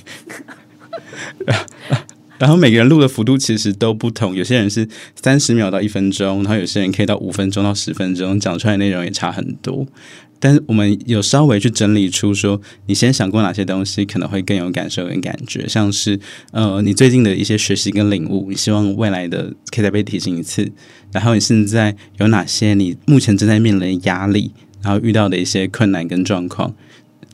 [2.43, 9.87] 然后每个人录的幅度其实都不同，有些人是三十秒到一分钟，然后有些人可以到五分钟到十分钟，讲出来内容也差很多。
[10.41, 16.19] 但是我们有稍微去整理出说，你先想过哪些东西可能会更有感受跟感觉，像是
[16.51, 20.69] 呃，你最近的一些学习跟领悟，你希望未来的可以再被提醒一次。
[21.13, 24.51] 然后你现在有哪些你目前正在面临压力，
[24.81, 26.75] 然后遇到的一些困难跟状况，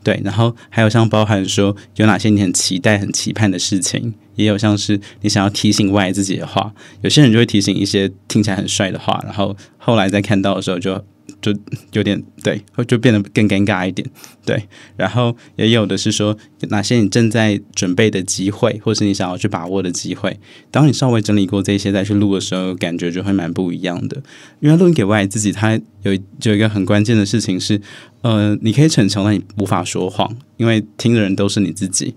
[0.02, 0.20] 对。
[0.24, 6.72] 然后还有像包含说有哪些你很期待、很期盼的事情，也有像是你想要提醒外自己的话。
[7.02, 11.04] 有些人就会提醒一些听起来很帅的话，然后后来在看到的时候就。
[11.40, 11.54] 就
[11.92, 14.06] 有点对，就变得更尴尬一点，
[14.44, 14.62] 对。
[14.96, 16.36] 然后也有的是说
[16.68, 20.38] 哪些你正在准备的机会，或是你想要去把握的机会。
[20.70, 24.22] 当你稍微整理过这些再去录的时候，感觉就会蛮不一样的。
[24.60, 27.80] 因为录音给外自己，它有有一个很关键的事情是，
[28.22, 32.14] 呃，你可以逞强，但你无法说谎，因为听的人都是你自己。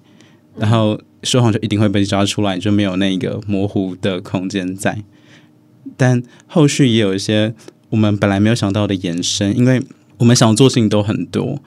[0.57, 5.03] 然后说谎就一定会被抓出来，就没有那个模糊的空间在。
[5.95, 7.55] 但后续也有一些。
[7.93, 9.79] 我们本来没有想到的延伸，因为
[10.17, 11.61] 我们想做事情都很多，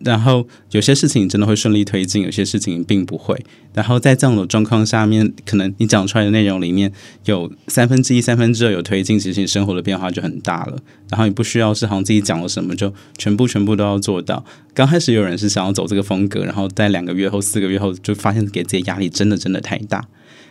[0.00, 3.42] 然后有些事情真的会顺利推进，有些事情并不会。
[3.72, 6.92] 然后在这样的状况下面，可能你讲出来的内容里面
[7.24, 10.76] 有三分之一、三分之二有推进，其实你生活的变化就很大了。
[11.08, 14.44] 然后你不需要是好像自己讲了什么就全部全部都要做到。
[14.74, 20.06] 刚开始有人是想要走这个风格，然后在两个月后、四个月后就发现给自己压力真的真的太大。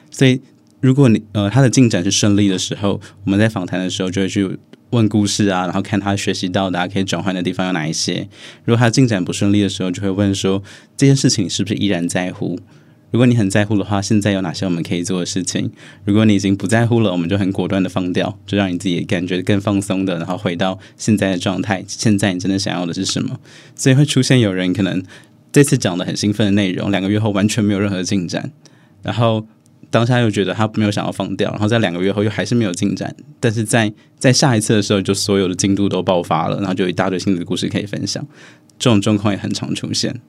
[0.10, 0.41] 所以
[0.79, 4.57] 如果你呃他的进展是顺利的时候，我们在访谈的时候就会去。
[4.91, 8.27] 问故事啊，然后看他学习到的可以转换的地方有哪一些。
[8.63, 10.63] 如果他进展不顺利的时候，就会问说
[10.95, 12.60] 这件事情是不是依然在乎？
[13.12, 15.71] 如果你很在乎的话，现在有哪些我们可以做的事情？
[16.06, 21.84] 如果你已经不在乎了，我们就很果断的放掉，就让你自己感觉更放松的，然后回到现在的状态。
[21.88, 23.39] 现在你真的想要的是什么？
[23.75, 25.04] 所以会出现有人可能
[25.51, 28.51] 这次讲的很兴奋的内容，两个月后完全没有任何进展，
[29.01, 29.45] 然后。
[29.91, 38.25] 当下又觉得他没有想要放掉，然后在两个月后又还是没有进展，但是在在下一次的时候，就所有的进度都爆发了，然后就一大堆新的故事可以分享。
[38.80, 40.19] 这种状况也很常出现，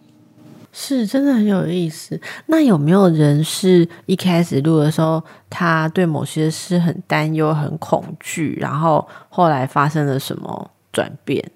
[0.73, 2.21] 是真的很有意思。
[2.47, 11.51] 那有没有人是一开始录的时候，他对某些事很担忧、很恐惧，然后后来发生了什么转变？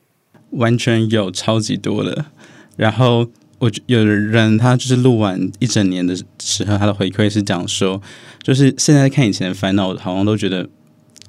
[0.51, 2.27] 完全有超级多的，
[2.77, 3.27] 然后。
[3.59, 8.03] 我有人他就是录完一整年的时候，他的回馈是讲说，
[8.43, 10.69] 就是现在看以前的烦恼，好像都觉得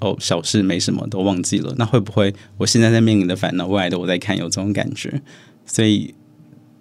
[0.01, 1.73] 哦小事没什么，都忘记了。
[1.77, 5.21] 那会不会我现在在面临的烦恼，未来的我在看有这种感觉？
[5.65, 6.13] 所以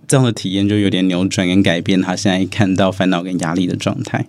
[0.08, 4.26] 这样的体验就有点扭转跟改变他现在看到烦恼跟压力的状态。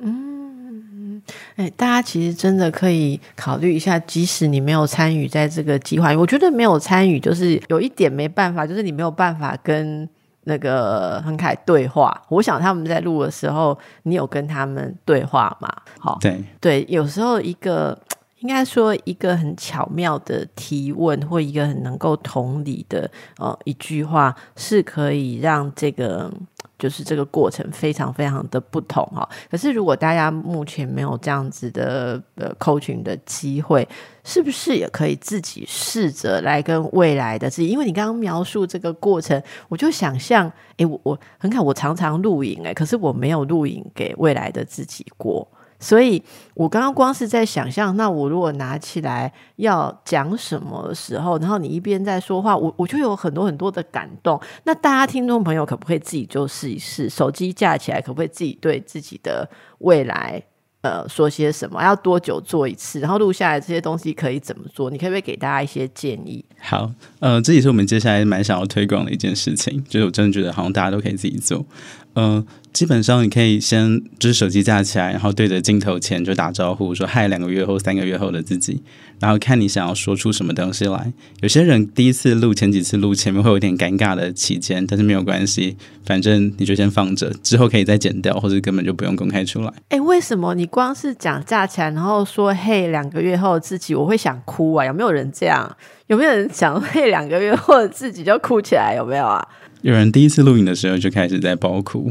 [0.00, 1.22] 嗯，
[1.54, 10.08] 哎，大家其实真的可以考虑一下，即使你没有参与在这个计划，我觉得没有参与就是有一点没办法，就是你没有办法跟。
[10.48, 15.68] 那个很凯对话，我想他们在录的时候，你有跟他们对话吗？
[15.98, 17.98] 好，对对，有时候一个
[18.46, 26.32] 应该说一个很巧妙的提问，或一个很能够同理的呃一句话，是可以让这个。
[26.78, 33.88] 就是这个过程非常非常的不同哈，可是如果大家目前没有这样子的呃 coaching 的机会，
[34.22, 37.68] 是不是也可以自己试着来跟未来的自己？
[37.68, 45.48] 因为你刚刚描述这个过程，我就想象，哎，我我很看我常常录影哎，可是我没有录影给未来的自己过。
[45.78, 46.22] 所以
[46.54, 54.40] 我刚刚光是在想象，那我如果拿起来要讲什么时候，然后你一边在说话，我我就有很多很多的感动。
[54.64, 57.08] 那大家听众朋友可不可以自己就试一试？
[57.10, 60.42] 手机架起来，可不可以自己对自己的未来？
[60.82, 61.82] 呃，说些什么？
[61.82, 63.00] 要多久做一次？
[63.00, 64.88] 然后录下来这些东西可以怎么做？
[64.88, 66.44] 你可不可以给大家一些建议？
[66.60, 71.66] 好，呃，这也是我们接下来蛮想要推广的一件事情，就是我真的觉得好像大家都可以自己做，
[72.16, 72.44] 嗯。
[72.76, 78.82] 基本上你可以先就是手机架起来，然后对着镜头前就打招呼，说嗨，两个月后、三个月后的自己，
[79.18, 81.10] 然后看你想要说出什么东西来。
[81.40, 85.74] 有些人第一次录、前几次录前面会有点尴尬的期间，但是没有关系，
[86.04, 89.72] 反正你就先放着，之后可以再剪掉，或者根本就不用公开出来。
[89.88, 94.84] 哎，为什么你光是讲架起来，然后说嘿，两个月后自己，我会想哭啊？
[94.84, 95.74] 有没有人这样？
[96.08, 98.94] 有没有人想嘿，两个月后自己就哭起来？
[98.94, 99.42] 有没有啊？
[99.82, 102.10] 有人第一次录影的时候就开始在爆哭。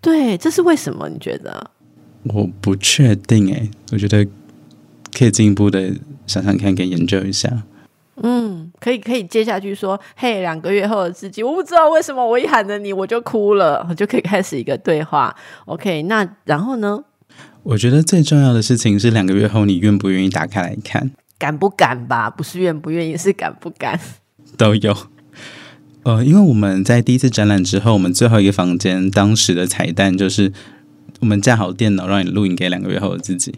[0.00, 1.08] 对，这是为什么？
[1.08, 1.70] 你觉得？
[2.24, 4.26] 我不确定哎，我觉得
[5.16, 5.92] 可以进一步的
[6.26, 7.62] 想想看，跟研究一下。
[8.22, 15.34] 嗯，可以，可以接下去说，嘿，两个月后的自己，我不知道为什么我一喊着你，我就哭了，我就可以开始一个对话。
[15.66, 17.04] OK，那然后呢？
[17.62, 22.28] 我觉得最重要的事情是两个月后你愿不愿意打开来看，敢不敢吧？
[22.28, 23.98] 不是愿不愿意，是敢不敢，
[24.56, 24.96] 都有。
[26.08, 30.50] 呃，因为我们在第一次展览之后，我们最后一个房间当时的彩蛋就是
[31.20, 33.52] 我们架好电脑，让你录影给两个月后的自己。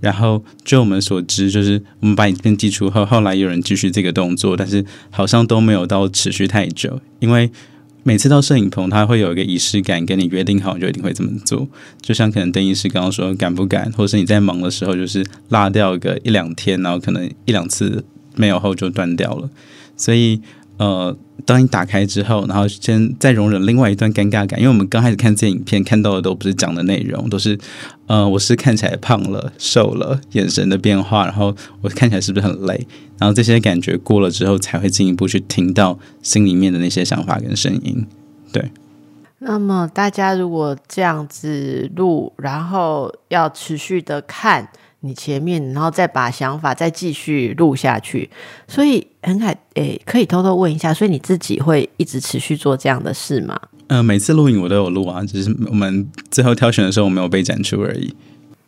[0.00, 6.98] 然后，就我们所知，就是我们把影片寄出后，后来有人继续这个动作，但是好像都没有到持续太久。
[7.20, 7.50] 因为
[8.04, 11.68] 每次到摄影棚，他会有一个仪式感，跟你约定好就一定会这么做。
[12.00, 18.02] 就像可能邓医师刚刚说，敢不敢，或是你在忙的时候，就是落掉个一两天，然后可能一两次
[18.34, 19.50] 没有后就断掉了。
[19.94, 20.40] 所以。
[20.82, 21.16] 呃，
[21.46, 27.56] 当你打开之后，然后先再容忍另外一段尴尬感，因为我们刚开始看这影片，看到的都不是讲的内容，都是
[28.08, 32.84] 呃，我是看起来胖了、瘦了，眼神的变化，然后我看起来是不是很累？
[33.20, 38.04] 然后这些感觉过了之后，才会进一步去听到心里面的那些想法跟声音。
[38.52, 38.72] 对。
[39.38, 44.68] 那么大家如果这样子录，然后要持续的看。
[45.02, 48.30] 你前面，然后再把想法再继续录下去，
[48.66, 53.60] 所以很凯，诶，可以偷偷问一下，所以你自己会一直持续做这样的事吗？
[53.88, 58.14] 嗯，每次录影我都有录啊，只是我们最后挑选的时候我没有被展出而已。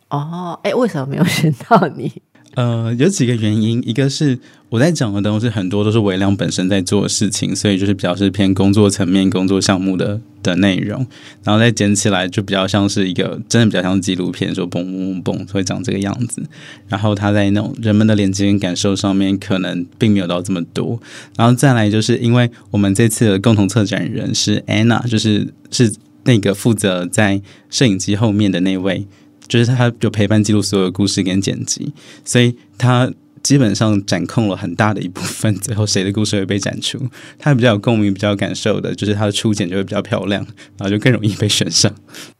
[0.09, 2.11] 哦，哎，为什么没有 选到你？
[2.55, 4.39] 呃，有几个原因，一个是
[4.69, 11.05] 我在讲的东西很多都是微量本身在做的事情，所以就是比较是偏工作层面、工作项目的的内容，
[11.43, 16.41] 然后再剪起来就比较像是一个真的比较像纪录片，说嘣嘣嘣会长这个样子。
[16.87, 20.97] 然后他在那种人们的连接跟感受上面，可能并没有到这么多。
[21.35, 29.05] 然后再来就是因为我们这次的共同策展人是 Anna，就是是那个负责在摄影机后面的那位。
[29.47, 33.11] 就是他就陪伴记录所有故事跟剪辑，所以他
[33.43, 35.53] 基本上掌控了很大的一部分。
[35.55, 36.99] 最后谁的故事会被展出，
[37.37, 40.43] 他比较有共鸣、比较感受的，就是他的初剪就会比较漂亮，
[40.77, 41.93] 然后就更容易被选上。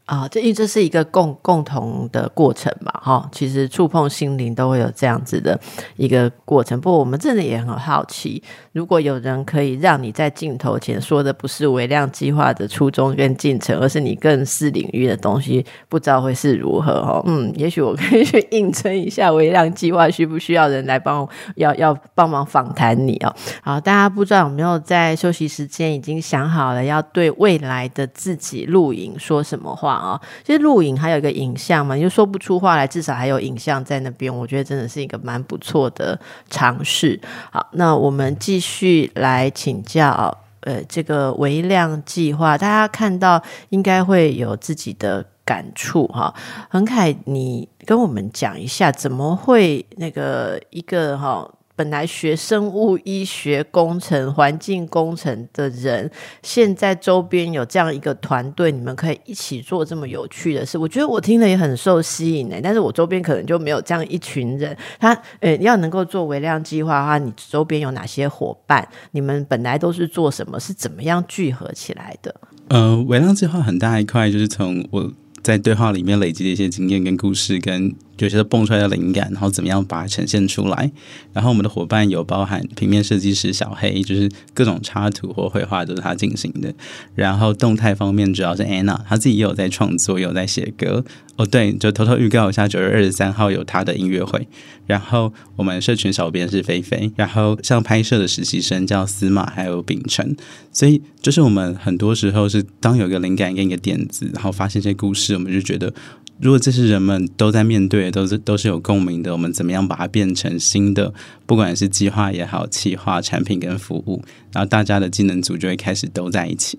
[0.06, 5.60] 啊，这因为这是一个共共同的过程嘛，哈，其实触碰心灵都会有这样子的
[5.96, 6.80] 一个过程。
[6.80, 17.24] 不过我们真的也很好奇，如果有人可以让你在镜头前说的不是微量计划的初衷跟进程，而是你更是领域的东西，不知道会是如何哦。
[17.26, 23.36] 嗯，也许我可以去应征一下微量计划，需不需要人来帮要要帮忙访谈你哦？
[23.64, 29.95] 好，大家不知道有没有在休息时间已经想好了要对未来的自己录影说什么话？
[29.96, 37.20] 啊，其实录影还有一个影像嘛，你就说不出话来，至少还有影像在那边，我觉得真的是一个蛮不错的尝试。
[37.52, 46.34] 好，那我们继续来请教，呃，这个微量计划，大家看到应该会有自己的感触哈。
[46.70, 51.50] 恒凯，你跟我们讲一下，怎么会那个一个哈？
[51.76, 56.10] 本来学生物医学工程、环境工程的人，
[56.42, 60.78] 现在周边有这样一个团队，你们可以一起做这么有趣的事。
[60.78, 62.56] 我觉得我听了也很受吸引呢。
[62.64, 64.76] 但是我周边可能就没有这样一群人。
[64.98, 68.88] 他呃，要能够做微量计划的话，你周边有哪些伙伴？
[69.12, 70.58] 你们本来都是做什么？
[70.58, 72.34] 是怎么样聚合起来的？
[72.70, 75.12] 呃，微量计划很大一块，就是从我
[75.44, 77.94] 在对话里面累积的一些经验跟故事跟。
[78.20, 80.92] 有些蹦出来的灵感，然后怎么样把它呈现出来？
[81.34, 86.74] 然后我们的伙伴有包含平面设计师小黑，就是各种插图或绘画都是他进行的。
[87.14, 91.04] 然后动态方面主要是 Anna，他自己也有在创作，有在写歌。
[91.38, 94.48] 哦，对，就偷偷预告一下，九月二十三号有他的音乐会。
[94.88, 100.34] 然后我们社群小编是菲菲，然后像拍摄的实习生叫司马，还有秉承。
[100.72, 105.94] 所以就是我们很多时候是当有一个灵感跟一个点子，然后发现一些故事，我们就觉得。
[106.40, 111.14] 如果这是人们都在面对，都是都是有共鸣的，我们怎么样把它变成新的？
[111.46, 114.22] 不管是计划也好，企划产品跟服务，
[114.52, 116.78] 然后大家的技能组就会开始都在一起。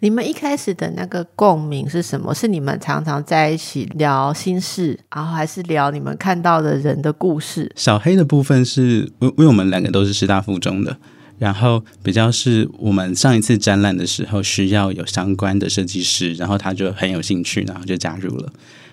[0.00, 2.34] 你们一开始的那个共鸣是什么？
[2.34, 7.70] 是你们常常在一起聊心事，然后还是聊你们看到的人的故事？
[7.76, 10.96] 小黑的部分是，因为我们两个都是师大附中的，
[11.38, 18.52] 然后比较是我们上一次展览的时候需要有相关的设计师，然后他就很有兴趣，然后就加入了。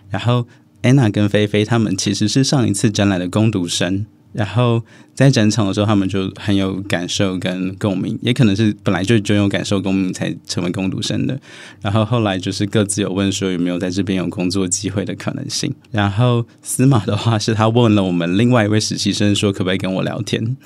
[0.10, 0.48] 然后
[0.82, 4.06] 安娜跟菲菲他们其实是上一次展览的攻读生。
[4.34, 4.84] 然后
[5.14, 11.40] 在展场的时候，他们就很有感受跟共鸣，也可能是本来就就有感受共鸣才成为攻读生的。
[11.82, 15.74] 然后后来就是各自有问说有没有在这边有工作机会的可能性。
[15.90, 20.58] 然后司马的话是他问了我们另外一位实习生说可不可以跟我聊天，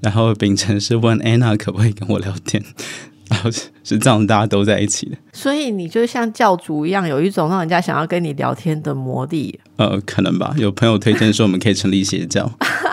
[0.00, 2.64] 然后秉承是问安娜可不可以跟我聊天。
[3.30, 5.16] 然 后是这样，大家都在一起的。
[5.32, 9.58] 所以你就像教主一样，有一种让人家想要跟你聊天的魔力。
[9.76, 10.54] 呃，可能吧。
[10.56, 12.50] 有朋友推荐说我们可以成立邪教。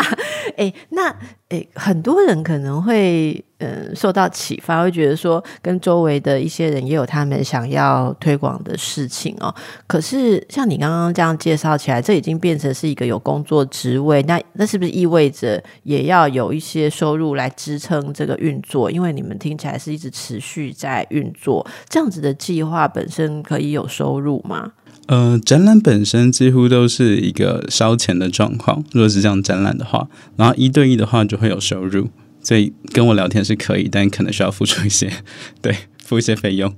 [0.58, 1.10] 哎，那
[1.50, 9.54] 哎，很多人可能会嗯受到启发，会觉得说跟周围的一些人也有他们想要推广的事情哦。
[9.86, 18.90] 可是像你刚刚这样介绍起来，这已经变成是一个有工作职位，那那是不是意味着也要有一些收入来支撑这个运作？
[18.90, 24.72] 因为你们听起来是一直持续在运作，这样子的计划本身可以有收入吗？
[25.08, 28.84] 呃，展览本身几乎都是一个烧钱的状况。
[28.92, 32.10] 如果是这样展览的话，然后一对一的话就会有收入，
[32.42, 35.12] 所以跟我聊天是可以，但可能需要付出一些，
[35.62, 36.74] 对，付一些费用。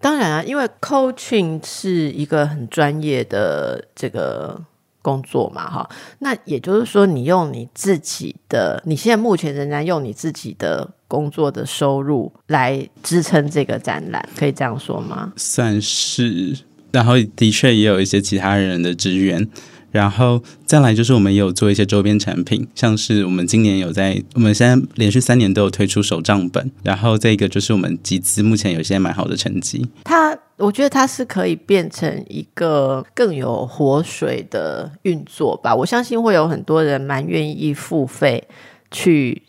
[0.00, 4.60] 当然啊，因为 coaching 是一个很专业的这个
[5.00, 5.88] 工作嘛，哈。
[6.18, 15.32] 那也就是说，你用你自己的，你现在目前仍然用你自己的工作的收入来支撑这个展览，可以这样说吗？
[15.36, 16.58] 算是。
[16.92, 19.48] 然后的确也有一些其他人的支援，
[19.90, 29.86] 然后再来就是我们也有做一些周边产品，像是我们今年有在，我们现在连续三年都有推出手账本，然后这个就是我们集资目前有些蛮好的成绩。
[30.04, 38.42] 它，我觉得它是可以变成一个更有活水的运作吧，我相信会有很多人蛮愿意付费
[38.90, 39.42] 去。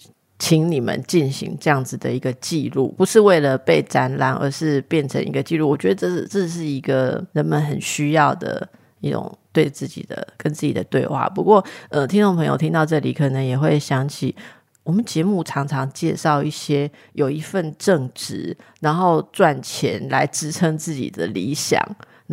[0.43, 5.69] 请你们进行这样子的一个记录，不是为了被展览，而是变成一个记录。
[5.69, 8.67] 我觉得这是这是一个人们很需要的
[8.99, 11.29] 一种对自己的跟自己的对话。
[11.29, 14.35] 不过，呃，听众朋友听到这里，可能也会想起，
[14.83, 21.81] 我们节目常常介绍一些有一份正职，然后赚钱来支撑自己的理想。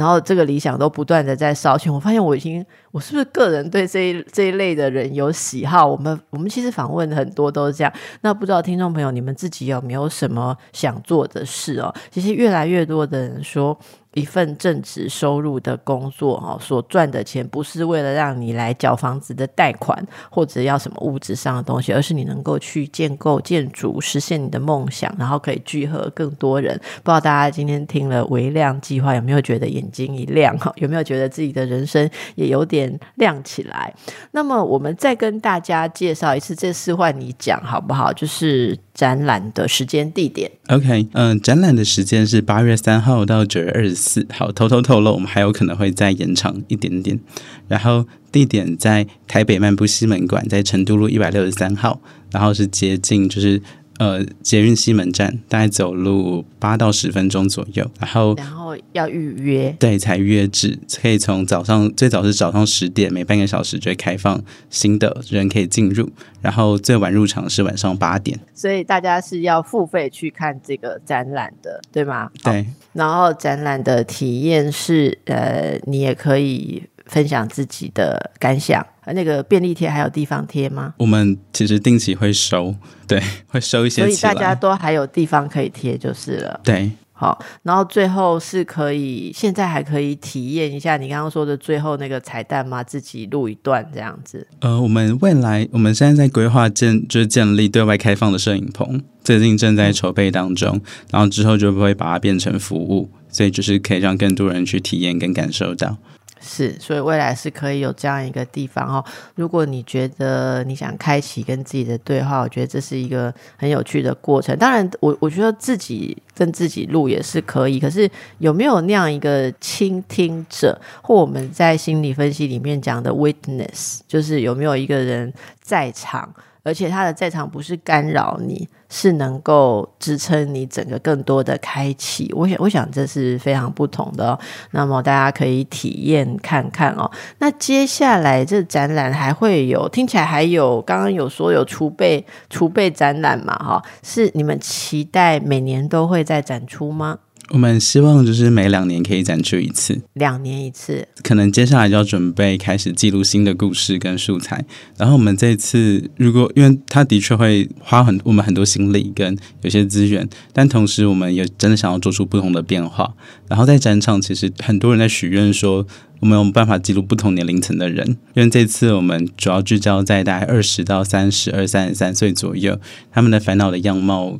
[0.01, 5.87] 然后这个理想都不断的在烧钱，我发现我已经，我是不是个人对这一这一类的人有喜好？
[5.87, 7.93] 我们我们其实访问很多都是这样。
[8.23, 11.95] 那不知道听众朋友你们自己有没有什么想做的事哦？
[12.11, 13.79] 其实越来越多的人说。
[14.15, 26.77] 一份正职收入的工作，哈，所赚的钱不是为了让你来缴房子的贷款或者要什么物质上的东西，而是你能够去建构建筑，实现你的梦想，然后可以聚合更多人。
[27.03, 30.59] 不知道大家今天听了微量计划，有没有觉得眼睛一亮？
[30.59, 33.95] 哈，有没有觉得自己的人生也有点亮起来？
[34.33, 38.13] 那么，我们再跟大家介绍一次，这次换你讲好不好？
[38.13, 38.79] 就是。
[38.93, 47.21] 展览的时间地点，OK，嗯，展览的时间是八月三号到九月二十四号，偷偷透露，我们还有可能会再延长一点点。
[47.69, 52.01] 然后地点在台北漫步西门馆，在成都路一百六十三号，
[52.33, 53.61] 然后是接近就是。
[54.01, 66.09] 呃，捷运西门站大概走路八到十分钟左右，然后然后要预约，对，才预约制，可以从早上最早是早上十点，每半个小时就会开放新的人可以进入，
[66.41, 72.31] 然后最晚入场是晚上八点，所以大家是要付费去看这个展览的，对吗？
[72.43, 76.83] 对，然后展览的体验是，呃，你也可以。
[77.11, 80.95] 分享自己的感想，那个便利贴还有地方贴吗？
[80.97, 82.73] 我们其实定期会收，
[83.09, 86.61] 对， 会收一些，所以大家都还有地方可以贴就是了。
[86.63, 92.85] 对，好，然后最后是可以，现在还可以体验一下你刚刚说的最后那个彩蛋吗？
[92.85, 94.47] 自己录一段这样子。
[94.61, 100.81] 呃，我们未来我们现在在规划建，就是建立对外开放的摄影棚，最近正在筹备当中，
[101.11, 105.99] 然后之后就会把它变成服务，所以就是可以让更多人去体验跟感受到。
[106.41, 109.05] 是，所以未来是可以有这样一个地方哦。
[109.35, 114.57] 如果你觉得你想开启跟自己的对话，我觉得这是一个很有趣的过程。
[114.59, 117.79] 当然，我我觉得自己跟自己录也是可以。
[117.79, 126.33] 可是有没有那样一个倾听者，或我们在心理分析里面讲的 witness，就是有没有一个人在场？
[126.63, 132.31] 而且他的在场不是干扰你，是能够支撑你整个更多的开启。
[132.35, 134.39] 我想，我想这是非常不同的。
[134.73, 137.11] 那么大家可以体验看看哦。
[137.39, 143.55] 那接下来这展览还会有，听起来还有刚刚有说有储备储备展览嘛？
[143.57, 147.19] 哈，是你们期待每年都会再展出吗？
[147.51, 151.07] 我们希望就是每两年可以展出一次，两年一次。
[151.23, 154.65] 可能接下来就要准备开始记录新的故事跟素材。
[154.97, 163.15] 然后我们这次如果，因为它的确会花很我们很多心力跟有些资源，但同时我们也真的想要做出不同的变化。
[163.49, 165.85] 然后在展场，其实很多人在许愿说，
[166.21, 168.07] 我们有办法记录不同年龄层的人。
[168.35, 172.79] 因为这次我们主要聚焦在大概二十到三十二、三十三岁左右，
[173.11, 174.39] 他们的烦恼的样貌。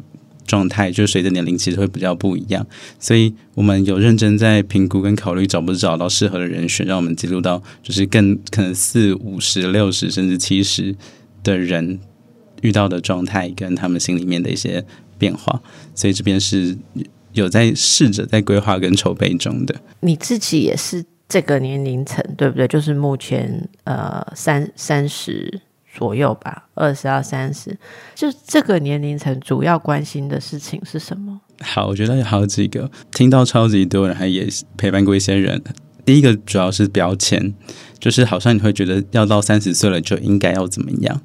[0.51, 2.67] 状态就是随着年龄其实会比较不一样，
[2.99, 10.97] 所以我们有认真在评估跟考虑找不找到适合的人选，让我们记录到就是更可能四五十六十甚至七十
[11.45, 12.01] 的人
[12.63, 14.85] 遇到的状态跟他们心里面的一些
[15.17, 15.63] 变化，
[15.95, 16.77] 所以这边是
[17.33, 19.77] 有在试着在规划跟筹备中的。
[20.01, 22.67] 你自己也是这个年龄层对不对？
[22.67, 25.61] 就是目前呃三三十。
[25.93, 27.77] 左右吧，二十到三十，
[28.15, 31.41] 就这个年龄层主要关心的事情是什么？
[31.61, 35.63] 好，我觉得有好几个，听到超级多人，还也陪伴过一些人。
[36.05, 37.55] 第一个主要是标签，
[37.99, 41.21] 就是好像你会觉得要到三十岁了就应该要怎么样，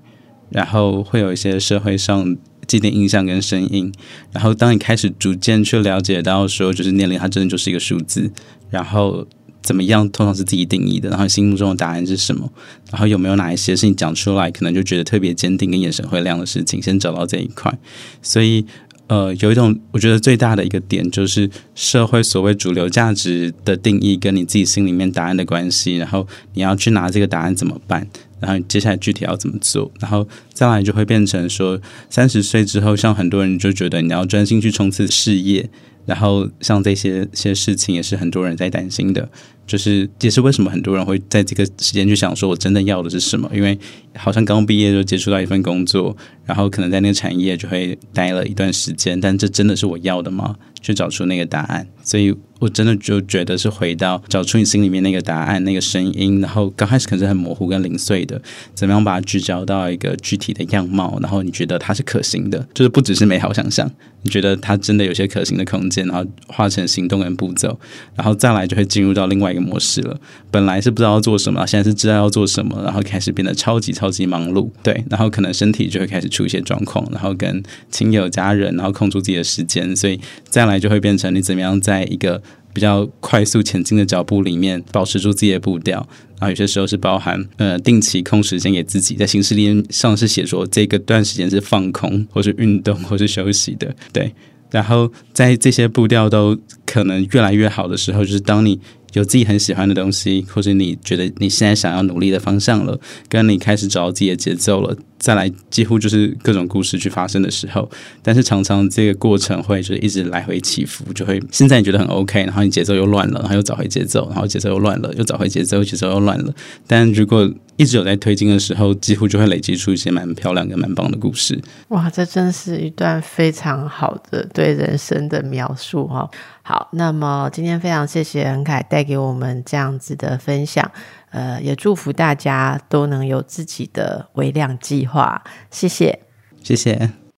[0.50, 2.36] 然后会有一些社会上
[2.68, 3.94] 既定印象跟声音。
[4.32, 8.32] 然后当你开始逐渐去了解到说，就是年龄它真的就是一个数字，
[8.70, 9.28] 然后。
[9.66, 10.08] 怎么样？
[10.12, 11.10] 通常是自己定义的。
[11.10, 12.50] 然后心目中的答案是什么？
[12.92, 16.82] 然后有没有哪一些是你讲出来可能就觉得特别坚定、跟眼神会亮的事情？
[16.82, 17.76] 先找到这一块。
[18.22, 18.64] 所以，
[19.08, 25.98] 呃，有一种我觉得最大的一个点就是社会所谓主流价值的定义跟你自己心里面答案的关系。
[25.98, 28.08] 然后你要去拿这个答案怎么办？
[28.40, 29.92] 然后接下来具体要怎么做？
[30.00, 35.70] 然后再来就会变成说，三十岁之后，像很多人就觉得你要专心去冲刺事业。
[36.06, 39.28] 然后像这些些事情也是很多人在担心的，
[39.68, 43.50] 就是也是为什么很多人会在这个时间去想说，我真的要的是什么？
[43.54, 43.78] 因为
[44.16, 50.56] 好像刚毕业就接触到一份工作，然后可能在那个产业就会待了一段时间，但这真的是我要的吗？
[50.82, 58.40] 去找出那个答案，所以我真的就觉得是回到找出你心里面那个答案、那个声音，然后刚开始可能是很模糊跟零碎的，
[58.76, 63.92] 怎么样把它聚焦到一个具体的样貌，然后你觉得它是可行的，就是不只是美好想象，
[64.22, 67.80] 你觉得它真的有些可行的空间，然后化成行动跟步骤，
[68.14, 70.16] 然后再来就会进入到另外个模式了。
[70.52, 80.76] 本来是不知道要做什么，现在是知道要做什么，然后开始变得超级超级忙碌，对，然后可能身体就会开始出一些状况，然后跟亲友家人，然后空出自己的时间，所以再来。
[80.76, 82.40] 就会变成你怎么样在一个
[82.74, 86.06] 比较快速前进的脚步里面保持住自己的步调，
[86.38, 94.34] 然后有些时候是包含呃定期空时间给自己，在行事历上是写说这个段时间是放空或是运动或是休息的，对。
[94.70, 98.80] 然后在这些步调都可能越来越好的时候，就是当你。
[99.16, 104.96] 有自己很喜欢的东西，或者你觉得你现在想要努力的方向了，跟你开始找自己的节奏了，
[105.26, 107.90] 再来几乎就是各种故事去发生的时候。
[108.22, 116.54] 但是常常这个过程会就是一直来回起伏，就会现在你觉得很 OK，然后你节奏又乱了，然后又找回节奏，然后节奏又乱了，又找回节奏，节奏又乱了。
[116.86, 121.60] 但如果一直有在推进的时候，几乎就会累积出一些蛮漂亮跟蛮棒的故事。
[121.88, 126.30] 哇，这真是一段非常好的对人生的描述哈。
[126.62, 130.90] 好，那么今天非常谢谢恩凯带给我们这样子的分享，
[131.36, 135.44] 呃，也祝福大家都能有自己的微量计划。
[135.70, 136.22] 谢谢，
[136.64, 137.25] 谢谢。